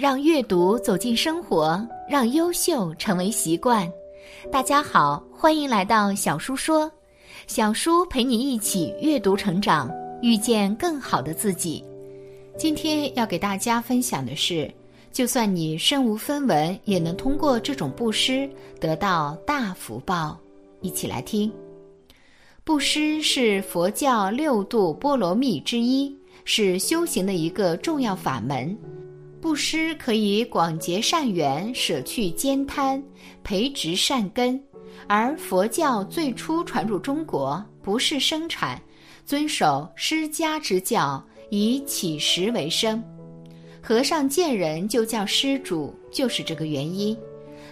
[0.00, 3.86] 让阅读走进生活，让优秀成为习惯。
[4.50, 6.90] 大家好，欢迎来到小叔说，
[7.46, 9.90] 小叔陪你一起阅读成长，
[10.22, 11.84] 遇见更好的自己。
[12.56, 14.72] 今天要给大家分享的是，
[15.12, 18.48] 就算你身无分文，也能通过这种布施
[18.80, 20.34] 得到大福报。
[20.80, 21.52] 一起来听。
[22.64, 28.74] 布施是佛教六度波罗蜜之一，是修行的一个重要法门。
[29.40, 33.02] 布施可以广结善缘，舍去兼贪，
[33.42, 34.62] 培植善根。
[35.06, 38.80] 而佛教最初传入中国，不是生产，
[39.24, 43.02] 遵守施家之教，以乞食为生。
[43.82, 47.16] 和尚见人就叫施主，就是这个原因。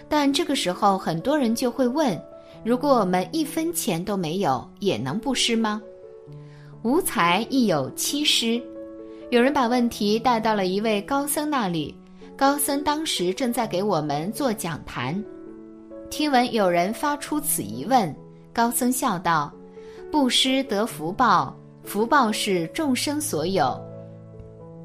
[0.09, 2.19] 但这个时候，很多人就会问。
[2.65, 5.79] 如果我们一分钱都没有，也能布施吗？
[6.81, 8.61] 无财亦有七施。
[9.31, 11.93] 有人把问题带到了一位高僧那里，
[12.35, 15.23] 高僧当时正在给我们做讲坛。
[16.09, 18.13] 听闻有人发出此疑问，
[18.51, 19.53] 高僧笑道
[20.11, 23.79] ：“布施得福报，福报是众生所有。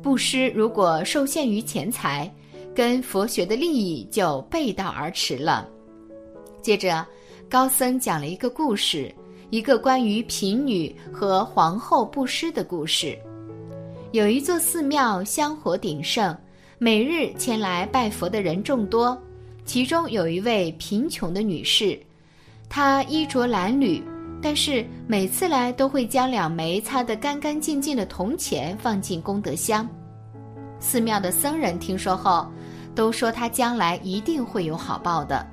[0.03, 2.31] 布施如果受限于钱财，
[2.75, 5.67] 跟佛学的利益就背道而驰了。”
[6.61, 7.05] 接着。
[7.47, 9.15] 高僧讲了一个故事，
[9.51, 13.17] 一个关于贫女和皇后布施的故事。
[14.15, 16.33] 有一座寺庙香火鼎盛，
[16.79, 19.21] 每日前来拜佛的人众多。
[19.65, 21.99] 其中有一位贫穷的女士，
[22.69, 24.01] 她衣着褴褛，
[24.41, 29.85] 但是每次来都会将两枚擦得干干净净的铜钱放进功德箱。
[30.79, 32.47] 寺庙的僧人听说后，
[32.95, 35.45] 都说她将来一定会有好报的。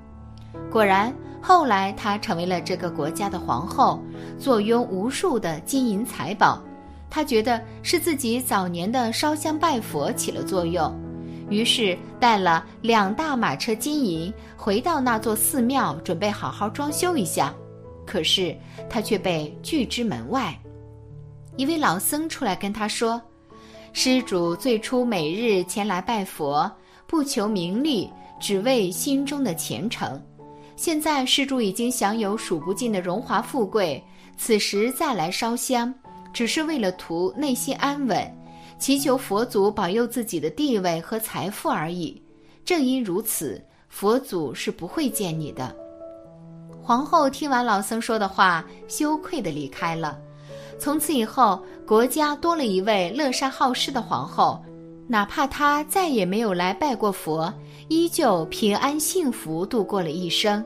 [0.69, 1.11] 果然。
[1.43, 3.99] 后来，她成为了这个国家的皇后，
[4.37, 6.61] 坐拥无数的金银财宝。
[7.11, 10.91] 他觉得是自己早年的烧香拜佛起了作用，
[11.49, 17.53] 于是带了两大马车金银回到那座寺庙，准备好好装修一下。
[18.05, 18.55] 可是
[18.89, 20.57] 他却被拒之门外。
[21.57, 23.21] 一位老僧出来跟他说
[23.91, 26.71] ：“施主最初每日前来拜佛，
[27.05, 28.09] 不求名利，
[28.39, 30.19] 只为心中的虔诚。”
[30.77, 34.01] 现在施主已经享有数不尽的荣华富贵，
[34.37, 35.93] 此时再来烧香，
[36.33, 38.25] 只是为了图内心安稳，
[38.79, 42.21] 祈求佛祖保佑自己的地位和财富而已。
[42.63, 45.75] 正因如此，佛祖是不会见你的。
[46.81, 50.17] 皇后听完老僧说的话，羞愧地离开了。
[50.79, 54.59] 从此以后，国家多了一位乐善好施的皇后，
[55.07, 57.53] 哪怕她再也没有来拜过佛。
[57.87, 60.63] 依旧平安幸福度过了一生。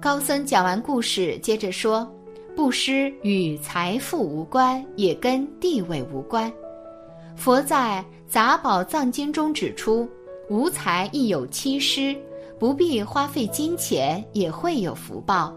[0.00, 2.10] 高僧讲完故事，接着说
[2.56, 6.52] ：“布施与财富无关，也跟地位无关。
[7.36, 10.08] 佛在《杂宝藏经》中指出，
[10.48, 12.14] 无财亦有七施，
[12.58, 15.54] 不必花费金钱也会有福报。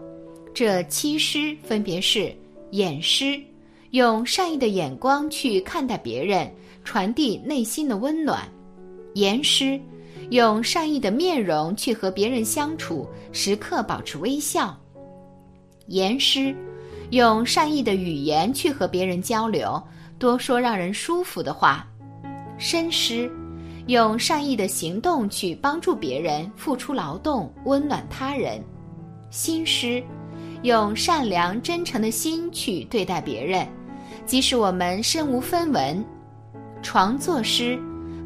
[0.54, 2.34] 这七施分别是：
[2.70, 3.40] 眼施，
[3.90, 6.50] 用善意的眼光去看待别人，
[6.84, 8.38] 传递内心的温暖；
[9.14, 9.80] 言施。”
[10.30, 14.74] 用善意的面容去和别人相处，时刻保持微笑。
[15.88, 16.56] 言师，
[17.14, 19.80] 用善意的语言去和别人交流，
[20.18, 21.86] 多说让人舒服的话。
[22.58, 23.30] 身师，
[23.86, 28.60] 用善意的行动去帮助别人，付出劳动，温暖他人。
[29.30, 30.02] 心师，
[30.62, 33.64] 用善良真诚的心去对待别人，
[34.26, 36.04] 即使我们身无分文。
[36.82, 37.78] 床坐师，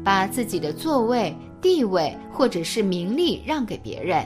[0.03, 1.31] 把自己的座位。
[1.61, 4.25] 地位或者是名利让给别人，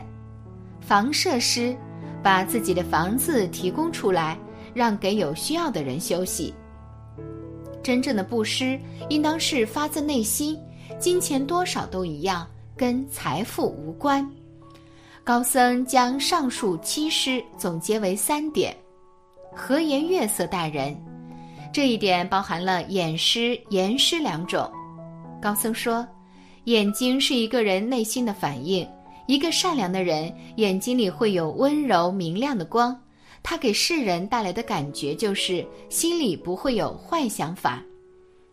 [0.80, 1.76] 房设施，
[2.22, 4.38] 把自己的房子提供出来，
[4.74, 6.54] 让给有需要的人休息。
[7.82, 8.80] 真正的布施
[9.10, 10.58] 应当是发自内心，
[11.00, 14.30] 金钱多少都一样，跟财富无关。
[15.24, 18.76] 高僧将上述七施总结为三点：
[19.54, 20.96] 和颜悦色待人，
[21.72, 24.70] 这一点包含了眼施、言施两种。
[25.42, 26.08] 高僧说。
[26.66, 28.88] 眼睛是一个人内心的反应。
[29.28, 32.98] 一个善良的人，眼睛里会有温柔明亮的光，
[33.44, 37.84] 他给世人带来的感觉就是心里不会有坏想法。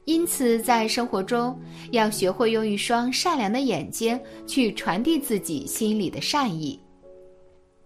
[0.06, 1.56] 因此，在生活中
[1.92, 6.78] 要学会用一双善良的眼睛去传递自己心里的善意。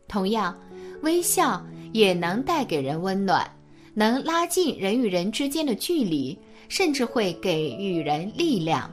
[0.08, 0.58] 同样，
[1.02, 1.62] 微笑
[1.92, 3.46] 也能带给人温暖，
[3.92, 8.90] 能拉近人与人之间的距离，甚至会给予人力量。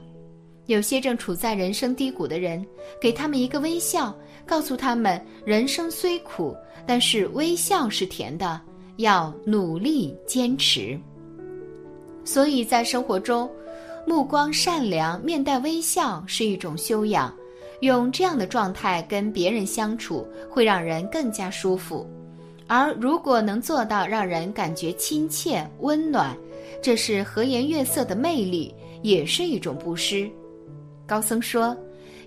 [0.66, 2.66] 有些正处在人生低谷的人，
[3.00, 4.13] 给他们一个微笑，
[4.46, 6.56] 告诉他们人生虽苦，
[6.86, 8.60] 但是微笑是甜的，
[8.98, 11.00] 要努力坚持。
[12.24, 13.50] 所以在生活中，
[14.06, 17.34] 目光善良，面带微笑是一种修养。
[17.82, 22.08] 用这样的状态跟别人相处，会让人更加舒服。
[22.68, 26.38] 而如果能做到让人感觉亲切、温暖，
[26.80, 28.72] 这是和颜悦色的魅力，
[29.02, 30.30] 也是一种布施。
[31.08, 31.76] 高僧说，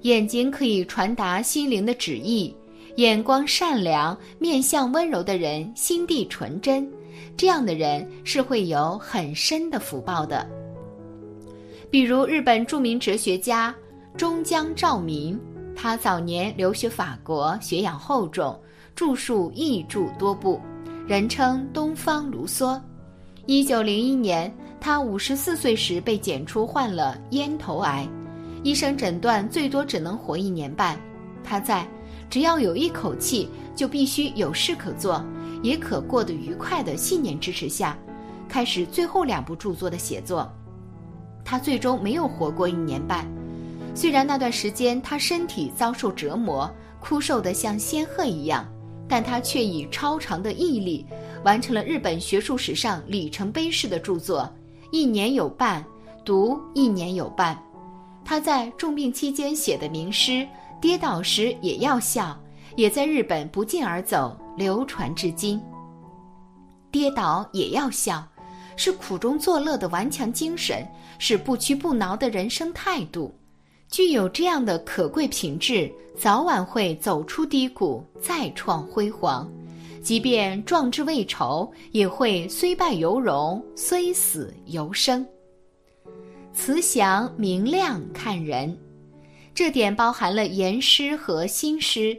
[0.05, 2.55] 眼睛可以传达心灵的旨意，
[2.97, 6.87] 眼光善良、面相温柔的人，心地纯真，
[7.37, 10.47] 这样的人是会有很深的福报的。
[11.91, 13.75] 比如日本著名哲学家。
[14.17, 15.37] 中江照明，
[15.75, 18.57] 他早年留学法国，学养厚重，
[18.95, 20.61] 著述译著多部，
[21.05, 22.81] 人称东方卢梭。
[23.47, 28.09] 一九零一年，他五十四岁时被检出患了咽头癌，
[28.65, 30.99] 医生诊断最多只能活一年半。
[31.45, 31.87] 他在
[32.31, 35.23] 只要有一口气，就必须有事可做，
[35.63, 37.97] 也可过得愉快的信念支持下，
[38.49, 40.51] 开始最后两部著作的写作。
[41.45, 43.27] 他最终没有活过一年半。
[43.95, 46.69] 虽然那段时间他身体遭受折磨，
[46.99, 48.67] 枯瘦得像仙鹤一样，
[49.07, 51.05] 但他却以超长的毅力，
[51.45, 54.51] 完成了日本学术史上里程碑式的著作。
[54.91, 55.85] 一年有半，
[56.25, 57.63] 读一年有半。
[58.25, 60.33] 他在重病期间写的名诗
[60.81, 62.27] 《跌倒时也要笑》，
[62.77, 65.61] 也在日本不胫而走，流传至今。
[66.91, 68.27] 跌倒也要笑，
[68.77, 70.87] 是苦中作乐的顽强精神，
[71.19, 73.35] 是不屈不挠的人生态度。
[73.91, 79.47] 具有这样的可贵品质，早晚会走出低谷，再创辉煌；
[80.03, 85.25] 即便壮志未酬，也会虽败犹荣，虽死犹生。
[86.55, 88.75] 慈祥明亮看人，
[89.53, 92.17] 这点包含了言师和心师。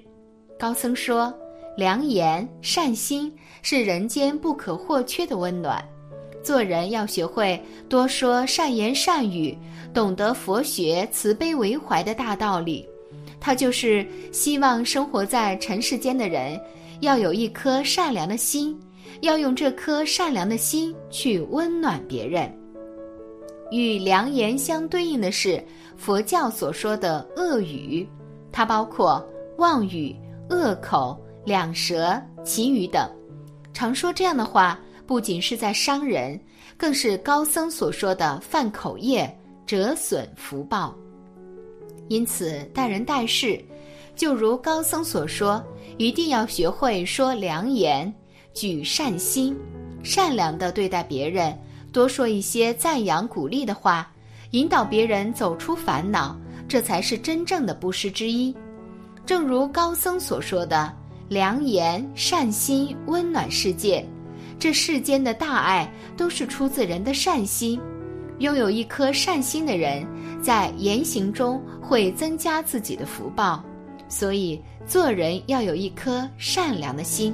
[0.59, 1.33] 高僧说，
[1.77, 5.83] 良言善心是人间不可或缺的温暖。
[6.43, 9.57] 做人要学会多说善言善语，
[9.93, 12.85] 懂得佛学慈悲为怀的大道理。
[13.39, 16.59] 他就是希望生活在尘世间的人
[16.99, 18.77] 要有一颗善良的心，
[19.21, 22.53] 要用这颗善良的心去温暖别人。
[23.71, 25.63] 与良言相对应的是
[25.97, 28.07] 佛教所说的恶语，
[28.51, 29.25] 它包括
[29.57, 30.15] 妄语、
[30.49, 33.09] 恶口、两舌、绮语等。
[33.73, 34.79] 常说这样的话。
[35.07, 36.39] 不仅是在伤人，
[36.75, 39.31] 更是高僧所说的犯口业，
[39.63, 40.95] 折损福报。
[42.07, 43.63] 因此，待人待事，
[44.15, 45.63] 就如高僧所说，
[45.99, 48.11] 一定要学会说良言，
[48.51, 49.55] 举善心，
[50.01, 51.55] 善良的对待别人，
[51.95, 54.11] 多说一些赞扬鼓励的话，
[54.51, 56.37] 引导别人走出烦恼，
[56.67, 58.53] 这才是真正的布施之一。
[59.25, 60.91] 正如高僧所说的
[61.29, 64.05] ：“良言善心，温暖世界。”
[64.59, 67.79] 这世间的大爱都是出自人的善心，
[68.39, 70.05] 拥有一颗善心的人，
[70.41, 73.63] 在言行中会增加自己的福报。
[74.09, 77.33] 所以做人要有一颗善良的心。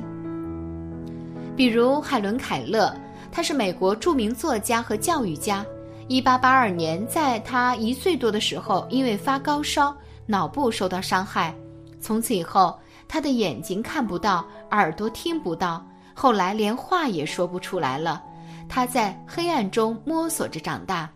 [1.56, 2.96] 比如海伦·凯勒，
[3.32, 5.66] 他是美国著名作家和教育家。
[6.08, 9.96] 一八八二年，在他一岁多的时候，因为发高烧，
[10.26, 11.56] 脑部受到伤害，
[12.02, 15.86] 从此以后，他的眼睛看不到，耳朵听不到。
[16.14, 18.22] 后来连话也说不出来了，
[18.68, 21.10] 他在黑暗中摸索着长大。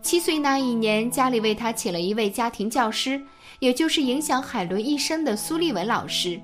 [0.00, 3.20] 七岁那一年，家里为他请了一位家庭教师，
[3.58, 6.40] 也就是影响海伦一生的苏利文老师。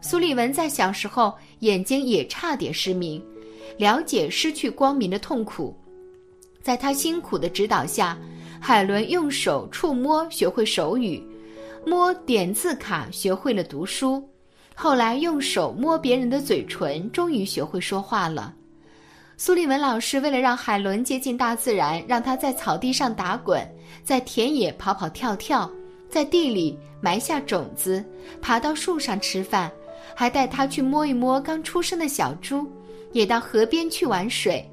[0.00, 3.22] 苏利文在小时候眼睛也差点失明，
[3.76, 5.76] 了解失去光明的痛苦。
[6.62, 8.18] 在他辛苦的指导下，
[8.60, 11.22] 海伦用手触摸学会手语，
[11.86, 14.22] 摸点字卡学会了读书。
[14.74, 18.54] 后来用手摸别人的嘴唇，终于学会说话了。
[19.36, 23.66] 苏利文老师为了让海伦接近大自然，让他在草地上打滚，
[24.04, 25.70] 在田野跑跑跳跳，
[26.10, 28.04] 在地里埋下种子，
[28.42, 29.70] 爬到树上吃饭，
[30.14, 32.70] 还带他去摸一摸刚出生的小猪，
[33.12, 34.64] 也到河边去玩水。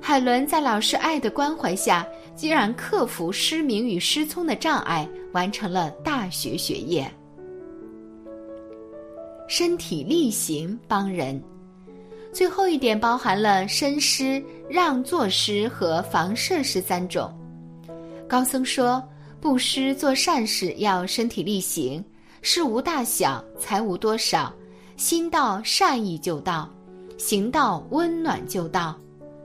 [0.00, 2.06] 海伦在老师爱的关怀下，
[2.36, 7.10] 竟然克服失明与失聪的障碍，完成了大学学业。
[9.48, 11.42] 身体力行帮人，
[12.32, 17.32] 最后一点包含了身施、让座施和防摄施三种。
[18.28, 19.02] 高僧说，
[19.40, 22.04] 布施做善事要身体力行，
[22.42, 24.54] 事无大小，财无多少，
[24.96, 26.68] 心到善意就到，
[27.18, 28.96] 行到温暖就到。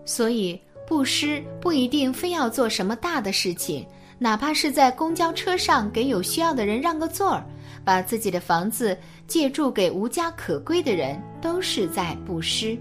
[0.06, 3.86] 所以布施不一定非要做什么大的事情，
[4.18, 7.46] 哪怕是在公交车上给有需要的人让个座儿。
[7.86, 12.78] 把自己的房子借住给无家可归的人，都是在布施。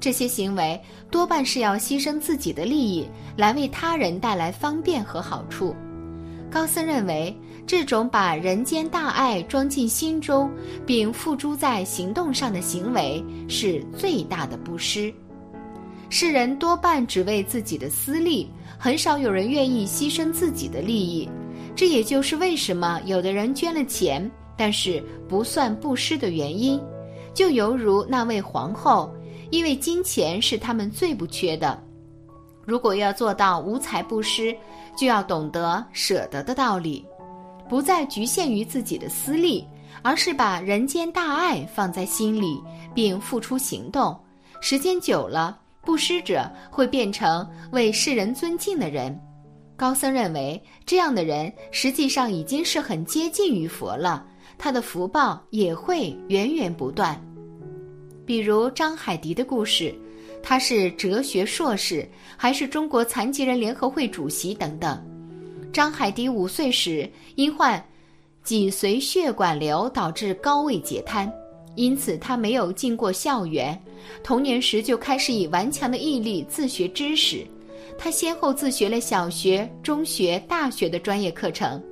[0.00, 5.74] 这些行为多半是要牺牲自己的利益来为他人带来方便和好处。
[6.50, 10.50] 高僧认为，这种把人间大爱装进心中
[10.84, 15.12] 并付诸在行动上的行为是最大的布施。
[16.10, 21.28] 世人多半只为自己的私利，很少有人愿意牺牲自己的利益。
[21.74, 26.80] 这也就是为什么有的人捐了钱，但是不算布施的原因。
[27.32, 29.12] 就犹如那位皇后，
[29.50, 31.82] 因为金钱是他们最不缺的。
[32.64, 34.54] 如果要做到无财布施，
[34.96, 37.04] 就要懂得舍得的道理，
[37.68, 39.66] 不再局限于自己的私利，
[40.02, 42.62] 而是把人间大爱放在心里，
[42.94, 44.18] 并付出行动。
[44.60, 49.18] 时间久了，布施者会变成为世人尊敬的人。
[49.76, 54.24] 高僧认为，这样的人实际上已经是很接近于佛了，
[54.56, 57.20] 他的福报也会源源不断。
[58.24, 59.94] 比如张海迪的故事，
[60.42, 65.04] 他是哲学硕士，还是中国残疾人联合会主席等等。
[65.74, 67.84] 张海迪五岁时因患
[68.44, 71.28] 脊髓血管瘤导致高位截瘫，
[71.74, 73.76] 因此他没有进过校园，
[74.22, 77.44] 童年时就开始以顽强的毅力自学知识。
[77.98, 81.82] 他先后自学了小学、中学、大学的专业课程。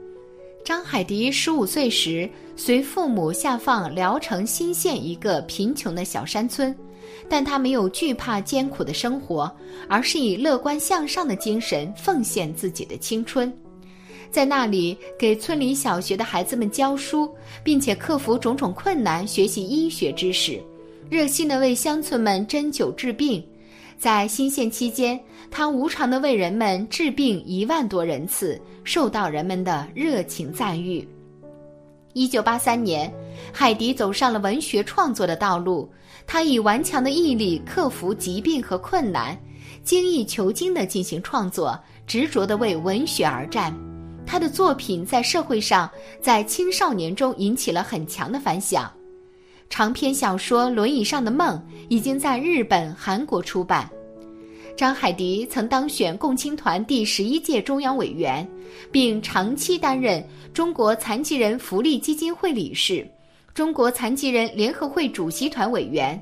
[0.65, 6.73] 张海迪十五岁时，随父母下放聊城新县一个贫穷的小山村，
[7.29, 9.53] 但他没有惧怕艰苦的生活，
[9.89, 13.53] 而是以乐观向上的精神奉献自己的青春，
[14.33, 17.31] 在那里给村里小学的孩子们教书，
[17.63, 20.59] 并且克服种种困难学习医学知识，
[21.11, 23.45] 热心地为乡村们针灸治病。
[23.99, 25.21] 在新县期间，
[25.51, 31.07] 他无偿地为人们治病一万多人次，受到人们的热情赞誉。
[32.15, 33.13] 一九八三年，
[33.53, 35.89] 海迪走上了文学创作的道路。
[36.27, 39.39] 他以顽强的毅力克服疾病和困难，
[39.85, 43.92] 精益求精地进行创作，执着地为文学而战。
[44.33, 48.91] 他的作品在社会上，在青少年中引起了很强的反响。
[49.69, 51.59] 长篇小说《轮椅上的梦》
[51.91, 53.87] 已经在日本、韩国出版。
[54.75, 58.49] 张海迪曾当选共青团第十一届中央委员，
[58.91, 63.07] 并长期担任中国残疾人福利基金会理事、
[63.53, 66.19] 中国残疾人联合会主席团委员、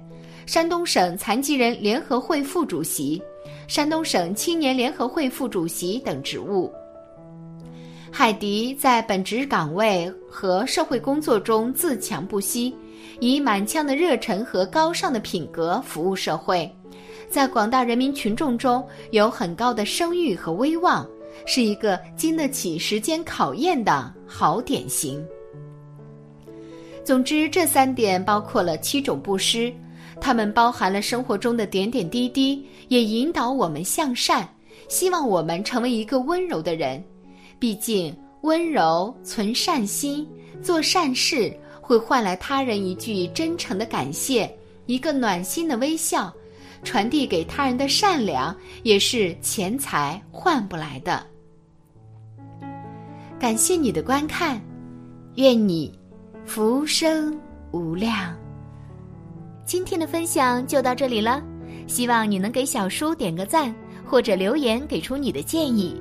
[0.47, 3.23] 山东省残疾人联合会副主席、
[3.69, 6.73] 山东省青年联合会副主席等职务。
[8.13, 12.75] 海迪在本职岗位和社会工作中自强不息。
[13.19, 16.71] 以满腔的热忱和高尚的品格服务社会，
[17.29, 21.07] 在广大人民群众中有很高的声誉和威望，
[21.45, 25.23] 是一个经得起时间考验的好典型。
[27.05, 29.71] 总之，这三点包括了七种布施，
[30.19, 34.49] 它们包含了生活中的点点滴滴，也引导我们向善，
[34.89, 37.03] 希望我们成为一个温柔的人。
[37.61, 40.27] 毕竟，温柔、存善心、
[40.61, 41.57] 做善事。
[41.81, 44.49] 会换来他人一句真诚的感谢，
[44.87, 46.33] 一个暖心的微笑，
[46.85, 51.27] 传递给他人的善良也是钱财换不来的。
[53.41, 54.63] 感谢你的观看，
[55.35, 55.93] 愿你
[56.45, 57.37] 福生
[57.73, 58.33] 无量。
[59.67, 61.43] 今天的分享就到这里了，
[61.89, 63.75] 希望你能给小叔点个赞，
[64.07, 66.01] 或者留言给出你的建议。